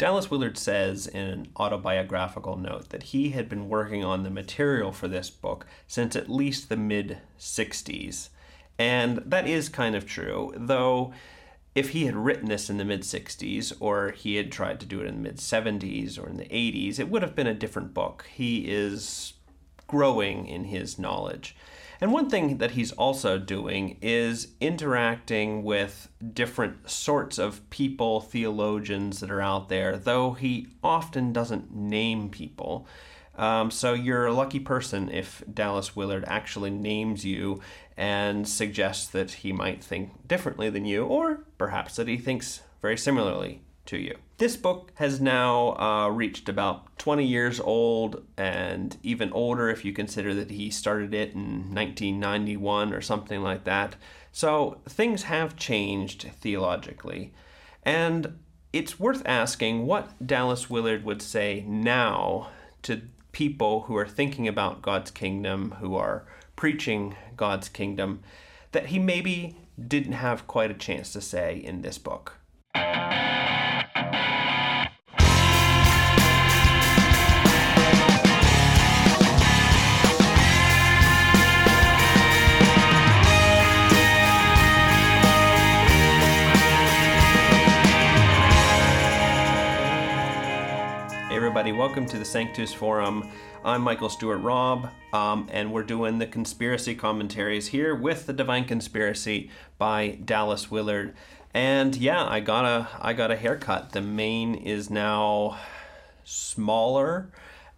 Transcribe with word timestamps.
Dallas 0.00 0.30
Willard 0.30 0.56
says 0.56 1.06
in 1.06 1.26
an 1.26 1.48
autobiographical 1.58 2.56
note 2.56 2.88
that 2.88 3.02
he 3.02 3.32
had 3.32 3.50
been 3.50 3.68
working 3.68 4.02
on 4.02 4.22
the 4.22 4.30
material 4.30 4.92
for 4.92 5.08
this 5.08 5.28
book 5.28 5.66
since 5.86 6.16
at 6.16 6.30
least 6.30 6.70
the 6.70 6.76
mid 6.78 7.18
60s. 7.38 8.30
And 8.78 9.18
that 9.26 9.46
is 9.46 9.68
kind 9.68 9.94
of 9.94 10.06
true, 10.06 10.54
though 10.56 11.12
if 11.74 11.90
he 11.90 12.06
had 12.06 12.16
written 12.16 12.48
this 12.48 12.70
in 12.70 12.78
the 12.78 12.84
mid 12.86 13.02
60s 13.02 13.74
or 13.78 14.12
he 14.12 14.36
had 14.36 14.50
tried 14.50 14.80
to 14.80 14.86
do 14.86 15.02
it 15.02 15.06
in 15.06 15.16
the 15.16 15.20
mid 15.20 15.36
70s 15.36 16.18
or 16.18 16.30
in 16.30 16.38
the 16.38 16.44
80s, 16.44 16.98
it 16.98 17.10
would 17.10 17.20
have 17.20 17.36
been 17.36 17.46
a 17.46 17.52
different 17.52 17.92
book. 17.92 18.26
He 18.32 18.70
is 18.72 19.34
growing 19.86 20.46
in 20.46 20.64
his 20.64 20.98
knowledge. 20.98 21.54
And 22.00 22.12
one 22.12 22.30
thing 22.30 22.58
that 22.58 22.70
he's 22.70 22.92
also 22.92 23.38
doing 23.38 23.98
is 24.00 24.48
interacting 24.58 25.62
with 25.62 26.08
different 26.32 26.88
sorts 26.88 27.38
of 27.38 27.68
people, 27.68 28.20
theologians 28.20 29.20
that 29.20 29.30
are 29.30 29.42
out 29.42 29.68
there, 29.68 29.98
though 29.98 30.32
he 30.32 30.68
often 30.82 31.32
doesn't 31.32 31.74
name 31.74 32.30
people. 32.30 32.86
Um, 33.36 33.70
so 33.70 33.92
you're 33.92 34.26
a 34.26 34.32
lucky 34.32 34.60
person 34.60 35.10
if 35.10 35.42
Dallas 35.52 35.94
Willard 35.94 36.24
actually 36.26 36.70
names 36.70 37.24
you 37.24 37.60
and 37.96 38.48
suggests 38.48 39.06
that 39.08 39.30
he 39.32 39.52
might 39.52 39.84
think 39.84 40.26
differently 40.26 40.70
than 40.70 40.86
you, 40.86 41.04
or 41.04 41.44
perhaps 41.58 41.96
that 41.96 42.08
he 42.08 42.16
thinks 42.16 42.62
very 42.80 42.96
similarly 42.96 43.60
to 43.90 43.98
you. 43.98 44.16
This 44.38 44.56
book 44.56 44.92
has 44.94 45.20
now 45.20 45.76
uh, 45.76 46.08
reached 46.08 46.48
about 46.48 46.96
20 46.98 47.26
years 47.26 47.60
old 47.60 48.24
and 48.36 48.96
even 49.02 49.32
older 49.32 49.68
if 49.68 49.84
you 49.84 49.92
consider 49.92 50.32
that 50.34 50.50
he 50.50 50.70
started 50.70 51.12
it 51.12 51.34
in 51.34 51.74
1991 51.74 52.94
or 52.94 53.00
something 53.00 53.42
like 53.42 53.64
that. 53.64 53.96
So 54.32 54.80
things 54.88 55.24
have 55.24 55.56
changed 55.56 56.30
theologically. 56.40 57.34
And 57.82 58.38
it's 58.72 59.00
worth 59.00 59.22
asking 59.26 59.86
what 59.86 60.24
Dallas 60.24 60.70
Willard 60.70 61.04
would 61.04 61.20
say 61.20 61.64
now 61.66 62.50
to 62.82 63.02
people 63.32 63.82
who 63.82 63.96
are 63.96 64.06
thinking 64.06 64.46
about 64.46 64.82
God's 64.82 65.10
kingdom, 65.10 65.72
who 65.80 65.96
are 65.96 66.24
preaching 66.54 67.16
God's 67.36 67.68
kingdom, 67.68 68.22
that 68.70 68.86
he 68.86 69.00
maybe 69.00 69.56
didn't 69.84 70.12
have 70.12 70.46
quite 70.46 70.70
a 70.70 70.74
chance 70.74 71.12
to 71.12 71.20
say 71.20 71.56
in 71.56 71.82
this 71.82 71.98
book. 71.98 72.36
Welcome 91.90 92.06
to 92.06 92.18
the 92.20 92.24
Sanctus 92.24 92.72
Forum. 92.72 93.28
I'm 93.64 93.82
Michael 93.82 94.08
Stewart 94.08 94.40
Robb, 94.42 94.90
um, 95.12 95.48
and 95.50 95.72
we're 95.72 95.82
doing 95.82 96.20
the 96.20 96.26
conspiracy 96.26 96.94
commentaries 96.94 97.66
here 97.66 97.96
with 97.96 98.26
the 98.26 98.32
Divine 98.32 98.64
Conspiracy 98.64 99.50
by 99.76 100.16
Dallas 100.24 100.70
Willard. 100.70 101.16
And 101.52 101.96
yeah, 101.96 102.24
I 102.24 102.38
got 102.38 102.64
a 102.64 102.88
I 103.00 103.12
got 103.12 103.32
a 103.32 103.36
haircut. 103.36 103.90
The 103.90 104.00
mane 104.00 104.54
is 104.54 104.88
now 104.88 105.58
smaller, 106.22 107.32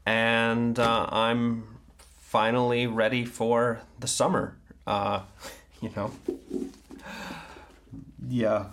and 0.05 0.79
uh, 0.79 1.07
I'm 1.11 1.79
finally 2.21 2.87
ready 2.87 3.25
for 3.25 3.81
the 3.99 4.07
summer. 4.07 4.59
Uh, 4.87 5.23
you 5.81 5.91
know, 5.97 6.13
yeah, 8.29 8.67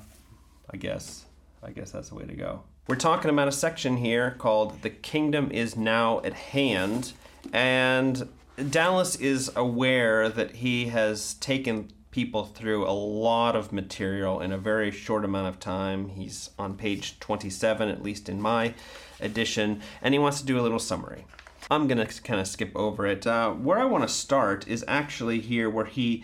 I 0.70 0.76
guess 0.76 1.24
I 1.64 1.72
guess 1.72 1.92
that's 1.92 2.10
the 2.10 2.16
way 2.16 2.26
to 2.26 2.36
go. 2.36 2.64
We're 2.90 2.96
talking 2.96 3.30
about 3.30 3.48
a 3.48 3.52
section 3.52 3.98
here 3.98 4.32
called 4.32 4.82
The 4.82 4.90
Kingdom 4.90 5.52
is 5.52 5.78
Now 5.78 6.22
at 6.22 6.34
Hand. 6.34 7.14
And 7.54 8.28
Dallas 8.72 9.16
is 9.18 9.52
aware 9.56 10.28
that 10.28 10.56
he 10.56 10.88
has 10.88 11.36
taken 11.36 11.92
people 12.10 12.46
through 12.46 12.88
a 12.88 12.90
lot 12.90 13.56
of 13.56 13.72
material 13.72 14.42
in 14.42 14.52
a 14.52 14.58
very 14.58 14.90
short 14.90 15.24
amount 15.24 15.50
of 15.50 15.60
time. 15.60 16.10
He's 16.10 16.50
on 16.58 16.78
page 16.78 17.20
27, 17.20 17.90
at 17.90 18.02
least 18.02 18.28
in 18.28 18.42
my 18.42 18.74
edition, 19.20 19.84
and 20.02 20.16
he 20.16 20.20
wants 20.20 20.40
to 20.40 20.48
do 20.48 20.60
a 20.60 20.64
little 20.64 20.80
summary. 20.80 21.28
I'm 21.70 21.86
going 21.86 22.04
to 22.04 22.22
kind 22.24 22.42
of 22.42 22.48
skip 22.48 22.72
over 22.76 23.06
it. 23.06 23.28
Uh, 23.28 23.52
where 23.52 23.78
I 23.78 23.86
want 23.86 24.04
to 24.08 24.12
start 24.12 24.68
is 24.68 24.84
actually 24.88 25.42
here 25.42 25.70
where 25.70 25.86
he 25.86 26.24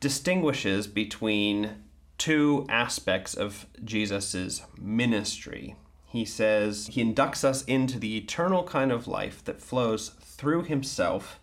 distinguishes 0.00 0.88
between 0.88 1.86
two 2.18 2.66
aspects 2.68 3.32
of 3.32 3.64
Jesus' 3.82 4.60
ministry 4.78 5.74
he 6.16 6.24
says 6.24 6.88
he 6.92 7.04
inducts 7.04 7.44
us 7.44 7.64
into 7.64 7.98
the 7.98 8.16
eternal 8.16 8.64
kind 8.64 8.90
of 8.90 9.06
life 9.06 9.44
that 9.44 9.60
flows 9.60 10.10
through 10.20 10.64
himself. 10.64 11.40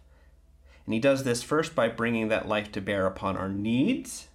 And 0.86 0.94
he 0.94 1.00
does 1.00 1.24
this 1.24 1.44
first 1.44 1.76
by 1.76 1.88
bringing 1.88 2.28
that 2.28 2.48
life 2.48 2.72
to 2.74 2.82
bear 2.82 3.06
upon 3.06 3.38
our 3.38 3.50
needs, 3.50 4.28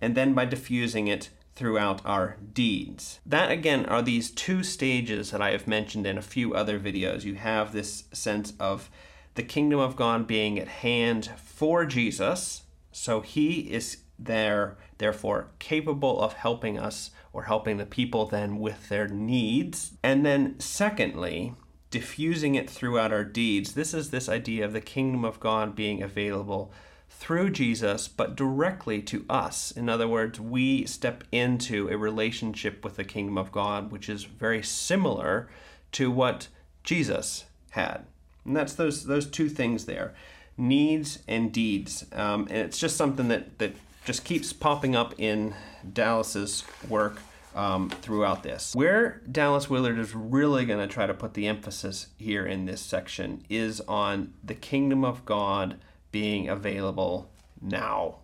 and 0.00 0.14
then 0.14 0.34
by 0.34 0.44
diffusing 0.44 1.06
it 1.06 1.30
throughout 1.54 2.00
our 2.04 2.36
deeds. 2.52 3.20
That 3.26 3.50
again 3.50 3.84
are 3.86 4.02
these 4.02 4.30
two 4.30 4.62
stages 4.62 5.30
that 5.30 5.42
I 5.42 5.50
have 5.50 5.66
mentioned 5.66 6.06
in 6.06 6.16
a 6.16 6.22
few 6.22 6.54
other 6.54 6.78
videos. 6.78 7.24
You 7.24 7.34
have 7.34 7.72
this 7.72 8.04
sense 8.12 8.52
of 8.60 8.90
the 9.34 9.42
kingdom 9.42 9.78
of 9.78 9.96
God 9.96 10.26
being 10.26 10.58
at 10.58 10.68
hand 10.68 11.30
for 11.36 11.84
Jesus, 11.84 12.62
so 12.92 13.20
he 13.20 13.72
is 13.72 13.98
there, 14.18 14.76
therefore 14.98 15.48
capable 15.58 16.20
of 16.20 16.32
helping 16.34 16.78
us 16.78 17.10
or 17.32 17.44
helping 17.44 17.76
the 17.76 17.86
people 17.86 18.26
then 18.26 18.58
with 18.58 18.88
their 18.88 19.08
needs. 19.08 19.92
And 20.02 20.24
then, 20.26 20.58
secondly, 20.58 21.54
diffusing 21.90 22.54
it 22.54 22.68
throughout 22.68 23.12
our 23.12 23.24
deeds. 23.24 23.72
This 23.72 23.94
is 23.94 24.10
this 24.10 24.28
idea 24.28 24.64
of 24.64 24.72
the 24.72 24.80
kingdom 24.80 25.24
of 25.24 25.40
God 25.40 25.74
being 25.74 26.02
available 26.02 26.72
through 27.10 27.50
Jesus, 27.50 28.06
but 28.06 28.36
directly 28.36 29.00
to 29.02 29.24
us. 29.28 29.70
In 29.70 29.88
other 29.88 30.06
words, 30.06 30.38
we 30.38 30.84
step 30.84 31.24
into 31.32 31.88
a 31.88 31.96
relationship 31.96 32.84
with 32.84 32.96
the 32.96 33.04
kingdom 33.04 33.38
of 33.38 33.50
God, 33.50 33.90
which 33.90 34.08
is 34.08 34.24
very 34.24 34.62
similar 34.62 35.48
to 35.92 36.10
what 36.10 36.48
Jesus 36.84 37.46
had. 37.70 38.04
And 38.44 38.56
that's 38.56 38.74
those 38.74 39.04
those 39.04 39.26
two 39.26 39.48
things 39.48 39.86
there, 39.86 40.14
needs 40.56 41.20
and 41.26 41.52
deeds. 41.52 42.06
Um, 42.12 42.42
and 42.50 42.58
it's 42.58 42.78
just 42.78 42.96
something 42.96 43.28
that 43.28 43.58
that 43.58 43.74
just 44.08 44.24
keeps 44.24 44.54
popping 44.54 44.96
up 44.96 45.14
in 45.18 45.54
Dallas's 45.92 46.64
work 46.88 47.20
um, 47.54 47.90
throughout 47.90 48.42
this. 48.42 48.74
Where 48.74 49.20
Dallas 49.30 49.68
Willard 49.68 49.98
is 49.98 50.14
really 50.14 50.64
going 50.64 50.78
to 50.80 50.90
try 50.90 51.06
to 51.06 51.12
put 51.12 51.34
the 51.34 51.46
emphasis 51.46 52.06
here 52.16 52.46
in 52.46 52.64
this 52.64 52.80
section 52.80 53.44
is 53.50 53.82
on 53.82 54.32
the 54.42 54.54
kingdom 54.54 55.04
of 55.04 55.26
God 55.26 55.76
being 56.10 56.48
available 56.48 57.30
now. 57.60 58.20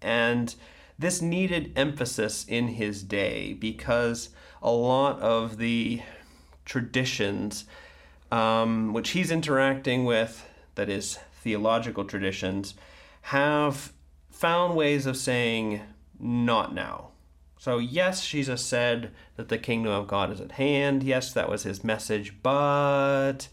And 0.00 0.52
this 0.98 1.22
needed 1.22 1.72
emphasis 1.76 2.44
in 2.48 2.66
his 2.66 3.04
day 3.04 3.52
because 3.52 4.30
a 4.60 4.72
lot 4.72 5.20
of 5.20 5.58
the 5.58 6.02
traditions 6.64 7.66
um, 8.32 8.92
which 8.92 9.10
he's 9.10 9.30
interacting 9.30 10.04
with, 10.04 10.44
that 10.74 10.88
is, 10.88 11.20
theological 11.40 12.04
traditions, 12.04 12.74
have 13.26 13.92
found 14.32 14.74
ways 14.74 15.06
of 15.06 15.16
saying, 15.16 15.82
not 16.18 16.74
now. 16.74 17.10
So, 17.58 17.78
yes, 17.78 18.26
Jesus 18.26 18.64
said 18.64 19.12
that 19.36 19.48
the 19.48 19.58
kingdom 19.58 19.92
of 19.92 20.08
God 20.08 20.32
is 20.32 20.40
at 20.40 20.52
hand. 20.52 21.04
Yes, 21.04 21.32
that 21.32 21.48
was 21.48 21.62
his 21.62 21.84
message, 21.84 22.42
but 22.42 23.48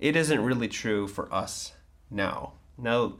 it 0.00 0.16
isn't 0.16 0.44
really 0.44 0.66
true 0.66 1.06
for 1.06 1.32
us 1.32 1.72
now. 2.10 2.54
Now, 2.76 3.18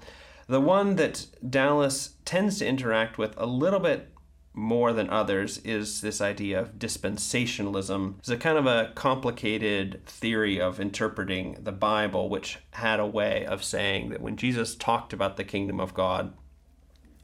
the 0.48 0.60
one 0.60 0.96
that 0.96 1.26
Dallas 1.48 2.14
tends 2.24 2.58
to 2.58 2.66
interact 2.66 3.18
with 3.18 3.34
a 3.36 3.46
little 3.46 3.78
bit 3.78 4.08
more 4.54 4.92
than 4.92 5.08
others 5.08 5.58
is 5.58 6.00
this 6.00 6.20
idea 6.20 6.60
of 6.60 6.78
dispensationalism. 6.78 8.18
It's 8.18 8.28
a 8.28 8.36
kind 8.36 8.58
of 8.58 8.66
a 8.66 8.92
complicated 8.94 10.04
theory 10.06 10.60
of 10.60 10.80
interpreting 10.80 11.56
the 11.62 11.72
Bible, 11.72 12.28
which 12.28 12.58
had 12.72 13.00
a 13.00 13.06
way 13.06 13.46
of 13.46 13.64
saying 13.64 14.10
that 14.10 14.20
when 14.20 14.36
Jesus 14.36 14.74
talked 14.74 15.12
about 15.12 15.36
the 15.36 15.44
kingdom 15.44 15.80
of 15.80 15.94
God, 15.94 16.34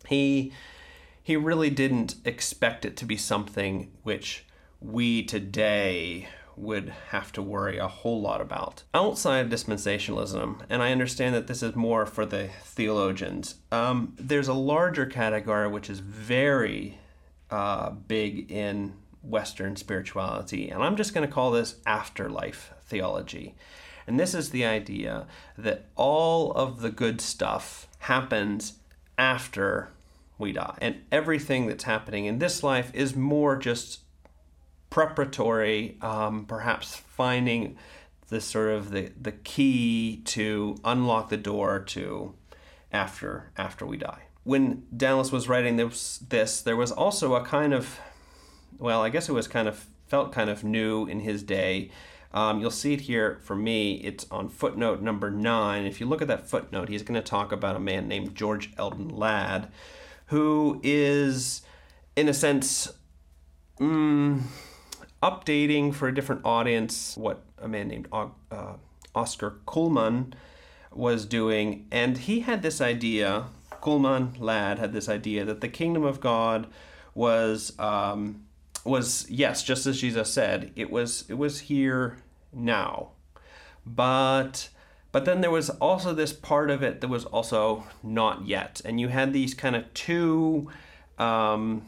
he 0.09 0.53
he 1.23 1.37
really 1.37 1.69
didn't 1.69 2.15
expect 2.25 2.85
it 2.87 2.97
to 2.97 3.05
be 3.05 3.17
something 3.17 3.91
which 4.03 4.47
we 4.81 5.23
today 5.23 6.29
would 6.57 6.89
have 7.11 7.31
to 7.33 7.43
worry 7.43 7.79
a 7.79 7.87
whole 7.87 8.21
lot 8.21 8.41
about. 8.41 8.83
Outside 8.95 9.51
dispensationalism, 9.51 10.63
and 10.69 10.83
I 10.83 10.91
understand 10.91 11.35
that 11.35 11.47
this 11.47 11.63
is 11.63 11.77
more 11.77 12.07
for 12.07 12.27
the 12.27 12.49
theologians, 12.63 13.57
um, 13.71 14.15
there's 14.19 14.49
a 14.49 14.55
larger 14.55 15.07
category 15.07 15.69
which 15.69 15.91
is 15.91 16.01
very 16.01 16.99
uh, 17.51 17.91
big 17.91 18.51
in 18.51 18.95
Western 19.23 19.77
spirituality, 19.77 20.71
and 20.71 20.83
I'm 20.83 20.97
just 20.97 21.15
going 21.15 21.27
to 21.27 21.33
call 21.33 21.51
this 21.51 21.77
afterlife 21.87 22.73
theology. 22.87 23.55
And 24.07 24.19
this 24.19 24.35
is 24.35 24.51
the 24.51 24.65
idea 24.65 25.27
that 25.59 25.85
all 25.95 26.53
of 26.53 26.81
the 26.81 26.91
good 26.91 27.21
stuff 27.21 27.87
happens 27.99 28.79
after 29.19 29.91
we 30.39 30.53
die. 30.53 30.79
And 30.81 31.03
everything 31.11 31.67
that's 31.67 31.85
happening 31.85 32.27
in 32.27 32.39
this 32.39 32.63
life 32.63 32.91
is 32.95 33.15
more 33.17 33.57
just 33.57 34.01
preparatory, 34.91 35.99
um, 36.01 36.47
perhaps 36.47 36.97
finding 36.97 37.77
the 38.29 38.41
sort 38.41 38.71
of 38.71 38.91
the, 38.91 39.13
the 39.21 39.33
key 39.33 40.23
to 40.25 40.77
unlock 40.85 41.29
the 41.29 41.37
door 41.37 41.81
to 41.81 42.35
after 42.93 43.51
after 43.57 43.85
we 43.85 43.97
die. 43.97 44.23
When 44.45 44.85
Dallas 44.97 45.31
was 45.31 45.49
writing 45.49 45.77
this, 45.77 46.19
this 46.19 46.63
there 46.63 46.77
was 46.77 46.91
also 46.93 47.35
a 47.35 47.45
kind 47.45 47.75
of, 47.75 47.99
well, 48.79 49.03
I 49.03 49.11
guess 49.11 49.29
it 49.29 49.33
was 49.33 49.49
kind 49.49 49.69
of 49.69 49.87
felt 50.07 50.33
kind 50.33 50.49
of 50.49 50.65
new 50.65 51.07
in 51.07 51.21
his 51.21 51.43
day. 51.43 51.91
Um, 52.33 52.61
you'll 52.61 52.71
see 52.71 52.93
it 52.93 53.03
here 53.03 53.39
for 53.43 53.57
me. 53.57 53.95
It's 53.97 54.27
on 54.31 54.49
footnote 54.49 55.01
number 55.01 55.31
nine. 55.31 55.87
If 55.87 56.01
you 56.01 56.07
look 56.07 56.23
at 56.23 56.29
that 56.29 56.49
footnote, 56.49 56.89
he's 56.89 57.03
going 57.03 57.21
to 57.21 57.27
talk 57.27 57.53
about 57.53 57.77
a 57.77 57.81
man 57.81 58.09
named 58.09 58.35
George 58.35 58.71
Eldon 58.77 59.09
Ladd, 59.09 59.69
who 60.29 60.81
is, 60.83 61.63
in 62.17 62.29
a 62.29 62.35
sense, 62.35 62.93
mm, 63.79 64.41
updating 65.23 65.95
for 65.95 66.09
a 66.09 66.15
different 66.15 66.45
audience 66.45 67.17
what 67.17 67.43
a 67.59 67.69
man 67.69 67.89
named 67.89 68.09
uh, 68.13 68.29
Oscar 69.15 69.59
Cullmann 69.67 70.35
was 70.93 71.27
doing. 71.27 71.87
And 71.91 72.17
he 72.19 72.41
had 72.41 72.63
this 72.63 72.81
idea, 72.81 73.47
Cullmann 73.83 74.35
Ladd 74.39 74.79
had 74.79 74.93
this 74.93 75.09
idea 75.09 75.45
that 75.45 75.61
the 75.61 75.69
kingdom 75.69 76.05
of 76.05 76.21
God 76.21 76.67
was. 77.15 77.79
Um, 77.79 78.45
was 78.85 79.27
yes, 79.29 79.63
just 79.63 79.87
as 79.87 80.01
Jesus 80.01 80.33
said, 80.33 80.73
it 80.75 80.91
was 80.91 81.25
it 81.29 81.35
was 81.35 81.61
here 81.61 82.19
now. 82.53 83.11
But 83.87 84.69
but 85.13 85.25
then 85.25 85.41
there 85.41 85.51
was 85.51 85.71
also 85.71 86.13
this 86.13 86.33
part 86.33 86.71
of 86.71 86.83
it 86.83 87.01
that 87.01 87.09
was 87.09 87.25
also 87.25 87.85
not 88.03 88.47
yet, 88.47 88.81
and 88.85 89.01
you 89.01 89.09
had 89.09 89.33
these 89.33 89.55
kind 89.55 89.75
of 89.77 89.93
two 89.95 90.71
um, 91.19 91.83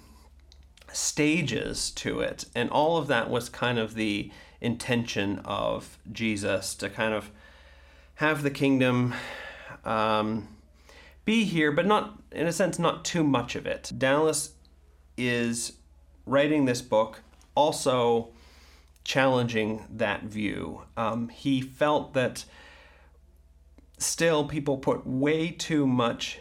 stages 0.93 1.91
to 1.93 2.21
it, 2.21 2.47
and 2.55 2.71
all 2.71 2.97
of 2.97 3.07
that 3.09 3.31
was 3.31 3.49
kind 3.49 3.79
of 3.79 3.95
the 3.95 4.31
intention 4.61 5.39
of 5.45 5.99
Jesus 6.13 6.75
to 6.75 6.89
kind 6.89 7.15
of 7.15 7.31
have 8.17 8.43
the 8.43 8.51
kingdom 8.51 9.15
um, 9.85 10.49
be 11.25 11.45
here, 11.45 11.73
but 11.73 11.87
not 11.87 12.19
in 12.33 12.47
a 12.47 12.53
sense, 12.53 12.79
not 12.79 13.05
too 13.05 13.25
much 13.25 13.57
of 13.57 13.67
it. 13.67 13.91
Dallas 13.97 14.53
is 15.17 15.73
writing 16.27 16.65
this 16.65 16.83
book 16.83 17.23
also 17.55 18.29
challenging 19.05 19.85
that 19.91 20.23
view. 20.25 20.83
Um, 20.97 21.29
he 21.29 21.61
felt 21.61 22.15
that 22.15 22.45
still 24.01 24.45
people 24.45 24.79
put 24.79 25.07
way 25.07 25.51
too 25.51 25.87
much 25.87 26.41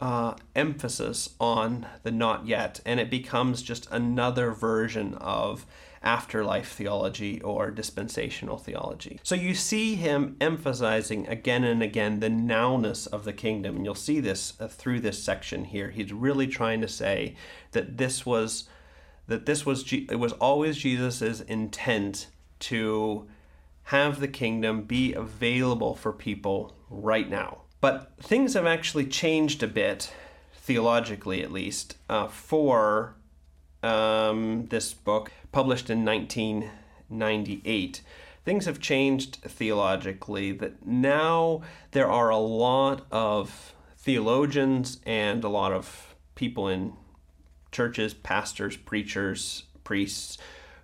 uh, 0.00 0.34
emphasis 0.54 1.30
on 1.40 1.86
the 2.02 2.10
not 2.10 2.46
yet, 2.46 2.80
and 2.84 3.00
it 3.00 3.10
becomes 3.10 3.62
just 3.62 3.88
another 3.90 4.52
version 4.52 5.14
of 5.14 5.66
afterlife 6.02 6.70
theology 6.70 7.40
or 7.42 7.72
dispensational 7.72 8.56
theology. 8.56 9.18
So 9.24 9.34
you 9.34 9.54
see 9.54 9.96
him 9.96 10.36
emphasizing 10.40 11.26
again 11.26 11.64
and 11.64 11.82
again 11.82 12.20
the 12.20 12.28
nowness 12.28 13.08
of 13.08 13.24
the 13.24 13.32
kingdom, 13.32 13.76
and 13.76 13.84
you'll 13.84 13.96
see 13.96 14.20
this 14.20 14.52
uh, 14.60 14.68
through 14.68 15.00
this 15.00 15.22
section 15.22 15.64
here. 15.64 15.90
He's 15.90 16.12
really 16.12 16.46
trying 16.46 16.80
to 16.82 16.88
say 16.88 17.34
that 17.72 17.98
this 17.98 18.24
was 18.24 18.68
that 19.26 19.46
this 19.46 19.66
was 19.66 19.92
it 19.92 20.18
was 20.18 20.32
always 20.34 20.78
Jesus's 20.78 21.40
intent 21.40 22.28
to 22.60 23.26
have 23.88 24.20
the 24.20 24.28
kingdom 24.28 24.82
be 24.82 25.14
available 25.14 25.94
for 25.94 26.12
people 26.12 26.74
right 26.90 27.30
now. 27.30 27.62
But 27.80 28.12
things 28.20 28.52
have 28.52 28.66
actually 28.66 29.06
changed 29.06 29.62
a 29.62 29.66
bit, 29.66 30.12
theologically 30.52 31.42
at 31.42 31.50
least, 31.50 31.96
uh, 32.06 32.28
for 32.28 33.16
um, 33.82 34.66
this 34.68 34.92
book, 34.92 35.32
published 35.52 35.88
in 35.88 36.04
1998. 36.04 38.02
Things 38.44 38.66
have 38.66 38.78
changed 38.78 39.36
theologically 39.36 40.52
that 40.52 40.86
now 40.86 41.62
there 41.92 42.10
are 42.10 42.28
a 42.28 42.36
lot 42.36 43.06
of 43.10 43.72
theologians 43.96 45.00
and 45.06 45.42
a 45.42 45.48
lot 45.48 45.72
of 45.72 46.14
people 46.34 46.68
in 46.68 46.92
churches, 47.72 48.12
pastors, 48.12 48.76
preachers, 48.76 49.62
priests, 49.82 50.36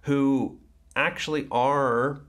who 0.02 0.58
actually 0.96 1.46
are 1.50 2.22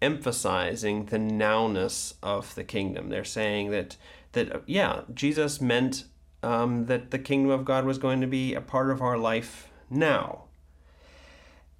emphasizing 0.00 1.06
the 1.06 1.18
nowness 1.18 2.14
of 2.22 2.54
the 2.54 2.64
kingdom. 2.64 3.08
They're 3.08 3.24
saying 3.24 3.70
that 3.70 3.96
that 4.32 4.62
yeah, 4.66 5.02
Jesus 5.12 5.60
meant 5.60 6.04
um, 6.42 6.86
that 6.86 7.10
the 7.10 7.18
kingdom 7.18 7.50
of 7.50 7.64
God 7.64 7.84
was 7.84 7.98
going 7.98 8.20
to 8.20 8.26
be 8.26 8.54
a 8.54 8.60
part 8.60 8.90
of 8.90 9.02
our 9.02 9.18
life 9.18 9.68
now. 9.90 10.44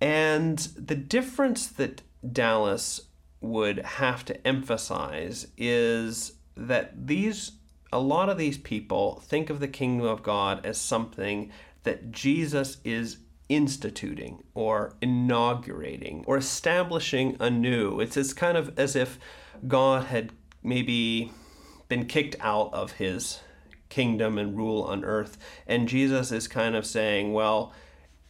And 0.00 0.58
the 0.58 0.94
difference 0.94 1.66
that 1.66 2.02
Dallas 2.32 3.02
would 3.40 3.78
have 3.78 4.24
to 4.24 4.46
emphasize 4.46 5.46
is 5.56 6.32
that 6.56 7.06
these 7.06 7.52
a 7.92 7.98
lot 7.98 8.28
of 8.28 8.36
these 8.36 8.58
people 8.58 9.22
think 9.24 9.48
of 9.48 9.60
the 9.60 9.68
kingdom 9.68 10.06
of 10.06 10.22
God 10.22 10.64
as 10.66 10.78
something 10.78 11.50
that 11.84 12.12
Jesus 12.12 12.78
is 12.84 13.18
instituting 13.48 14.42
or 14.54 14.94
inaugurating 15.00 16.24
or 16.26 16.36
establishing 16.36 17.36
anew. 17.40 18.00
It's, 18.00 18.16
it's 18.16 18.32
kind 18.32 18.56
of 18.56 18.78
as 18.78 18.94
if 18.94 19.18
God 19.66 20.04
had 20.04 20.32
maybe 20.62 21.32
been 21.88 22.06
kicked 22.06 22.36
out 22.40 22.72
of 22.72 22.92
his 22.92 23.40
kingdom 23.88 24.38
and 24.38 24.56
rule 24.56 24.82
on 24.82 25.04
earth. 25.04 25.38
And 25.66 25.88
Jesus 25.88 26.30
is 26.30 26.46
kind 26.48 26.76
of 26.76 26.86
saying, 26.86 27.32
well, 27.32 27.72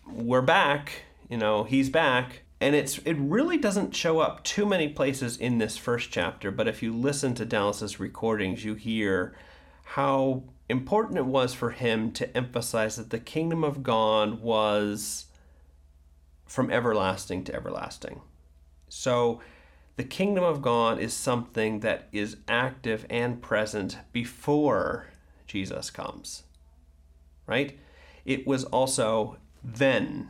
we're 0.06 0.42
back, 0.42 1.02
you 1.28 1.36
know, 1.36 1.64
he's 1.64 1.90
back. 1.90 2.42
And 2.60 2.74
it's 2.74 2.98
it 2.98 3.14
really 3.14 3.56
doesn't 3.56 3.94
show 3.94 4.18
up 4.18 4.42
too 4.42 4.66
many 4.66 4.88
places 4.88 5.36
in 5.36 5.58
this 5.58 5.76
first 5.76 6.10
chapter, 6.10 6.50
but 6.50 6.66
if 6.66 6.82
you 6.82 6.92
listen 6.92 7.34
to 7.34 7.44
Dallas's 7.44 8.00
recordings, 8.00 8.64
you 8.64 8.74
hear 8.74 9.36
how 9.92 10.42
important 10.68 11.16
it 11.16 11.24
was 11.24 11.54
for 11.54 11.70
him 11.70 12.12
to 12.12 12.36
emphasize 12.36 12.96
that 12.96 13.08
the 13.08 13.18
kingdom 13.18 13.64
of 13.64 13.82
God 13.82 14.42
was 14.42 15.24
from 16.44 16.70
everlasting 16.70 17.42
to 17.44 17.54
everlasting. 17.54 18.20
So, 18.90 19.40
the 19.96 20.04
kingdom 20.04 20.44
of 20.44 20.60
God 20.60 21.00
is 21.00 21.14
something 21.14 21.80
that 21.80 22.08
is 22.12 22.36
active 22.46 23.06
and 23.08 23.40
present 23.40 23.96
before 24.12 25.08
Jesus 25.46 25.90
comes, 25.90 26.44
right? 27.46 27.78
It 28.26 28.46
was 28.46 28.64
also 28.64 29.38
then, 29.64 30.28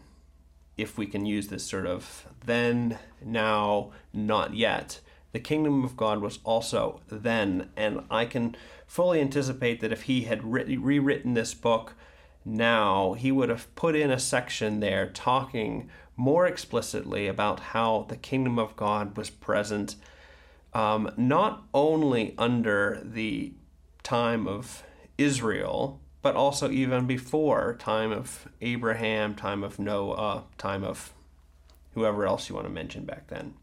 if 0.77 0.97
we 0.97 1.07
can 1.07 1.27
use 1.27 1.49
this 1.49 1.65
sort 1.65 1.87
of 1.87 2.29
then, 2.47 2.99
now, 3.25 3.91
not 4.13 4.55
yet. 4.55 5.01
The 5.33 5.41
kingdom 5.41 5.85
of 5.85 5.97
God 5.97 6.21
was 6.21 6.39
also 6.45 7.01
then, 7.09 7.71
and 7.77 8.03
I 8.11 8.25
can 8.25 8.57
fully 8.87 9.21
anticipate 9.21 9.81
that 9.81 9.93
if 9.93 10.03
he 10.03 10.23
had 10.23 10.45
re- 10.45 10.77
rewritten 10.77 11.35
this 11.35 11.55
book 11.55 11.95
now, 12.45 13.13
he 13.13 13.31
would 13.31 13.51
have 13.51 13.75
put 13.75 13.95
in 13.95 14.11
a 14.11 14.19
section 14.19 14.81
there 14.81 15.09
talking 15.09 15.91
more 16.17 16.47
explicitly 16.47 17.27
about 17.27 17.61
how 17.61 18.07
the 18.09 18.17
kingdom 18.17 18.59
of 18.59 18.75
God 18.75 19.17
was 19.17 19.31
present 19.31 19.97
um, 20.73 21.13
not 21.17 21.65
only 21.73 22.35
under 22.37 23.01
the 23.05 23.53
time 24.03 24.47
of 24.47 24.83
Israel, 25.17 26.01
but 26.23 26.35
also 26.35 26.71
even 26.71 27.07
before 27.07 27.77
time 27.79 28.13
of 28.13 28.49
Abraham, 28.61 29.35
time 29.35 29.63
of 29.63 29.79
Noah, 29.79 30.45
time 30.57 30.85
of 30.85 31.13
whoever 31.95 32.27
else 32.27 32.49
you 32.49 32.55
want 32.55 32.67
to 32.67 32.73
mention 32.73 33.05
back 33.05 33.29
then. 33.29 33.55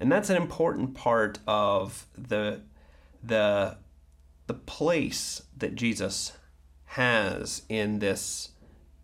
And 0.00 0.10
that's 0.10 0.30
an 0.30 0.36
important 0.36 0.94
part 0.94 1.38
of 1.46 2.06
the 2.16 2.62
the 3.22 3.76
the 4.46 4.54
place 4.54 5.42
that 5.56 5.74
Jesus 5.74 6.32
has 6.86 7.62
in 7.68 7.98
this 8.00 8.50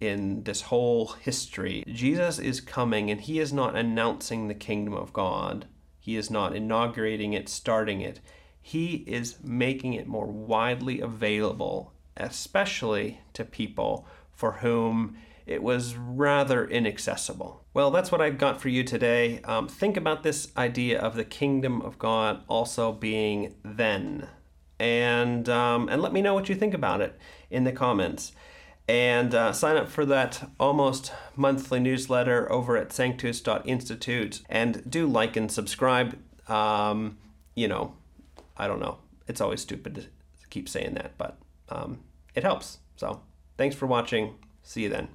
in 0.00 0.42
this 0.44 0.62
whole 0.62 1.08
history. 1.08 1.84
Jesus 1.86 2.38
is 2.38 2.60
coming 2.60 3.10
and 3.10 3.20
he 3.20 3.38
is 3.38 3.52
not 3.52 3.76
announcing 3.76 4.48
the 4.48 4.54
kingdom 4.54 4.94
of 4.94 5.12
God. 5.12 5.66
He 5.98 6.16
is 6.16 6.30
not 6.30 6.54
inaugurating 6.54 7.32
it, 7.32 7.48
starting 7.48 8.00
it. 8.00 8.20
He 8.60 9.04
is 9.06 9.36
making 9.42 9.94
it 9.94 10.06
more 10.06 10.26
widely 10.26 11.00
available, 11.00 11.92
especially 12.16 13.20
to 13.32 13.44
people 13.44 14.06
for 14.32 14.52
whom 14.52 15.16
it 15.46 15.62
was 15.62 15.96
rather 15.96 16.66
inaccessible. 16.66 17.64
Well, 17.72 17.90
that's 17.90 18.10
what 18.10 18.20
I've 18.20 18.38
got 18.38 18.60
for 18.60 18.68
you 18.68 18.82
today. 18.82 19.40
Um, 19.44 19.68
think 19.68 19.96
about 19.96 20.22
this 20.22 20.52
idea 20.56 20.98
of 20.98 21.14
the 21.14 21.24
kingdom 21.24 21.80
of 21.82 21.98
God 21.98 22.42
also 22.48 22.92
being 22.92 23.54
then 23.64 24.28
and 24.78 25.48
um, 25.48 25.88
and 25.88 26.02
let 26.02 26.12
me 26.12 26.20
know 26.20 26.34
what 26.34 26.48
you 26.48 26.54
think 26.54 26.74
about 26.74 27.00
it 27.00 27.18
in 27.50 27.64
the 27.64 27.72
comments. 27.72 28.32
And 28.88 29.34
uh, 29.34 29.52
sign 29.52 29.76
up 29.76 29.88
for 29.88 30.06
that 30.06 30.48
almost 30.60 31.12
monthly 31.34 31.80
newsletter 31.80 32.50
over 32.52 32.76
at 32.76 32.92
sanctus.institute. 32.92 34.42
And 34.48 34.88
do 34.88 35.08
like 35.08 35.36
and 35.36 35.50
subscribe. 35.50 36.16
Um, 36.48 37.18
you 37.56 37.66
know, 37.66 37.94
I 38.56 38.68
don't 38.68 38.78
know. 38.78 38.98
It's 39.26 39.40
always 39.40 39.60
stupid 39.60 39.94
to 39.96 40.48
keep 40.50 40.68
saying 40.68 40.94
that, 40.94 41.18
but 41.18 41.36
um, 41.68 41.98
it 42.36 42.44
helps. 42.44 42.78
So 42.94 43.22
thanks 43.58 43.74
for 43.74 43.86
watching. 43.86 44.34
See 44.62 44.84
you 44.84 44.88
then. 44.88 45.08